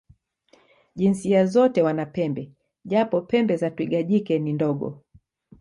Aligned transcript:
Jinsia 0.95 1.45
zote 1.45 1.81
wana 1.81 2.05
pembe, 2.05 2.51
japo 2.85 3.21
pembe 3.21 3.55
za 3.57 3.69
twiga 3.71 4.03
jike 4.03 4.39
ni 4.39 4.53
ndogo. 4.53 5.01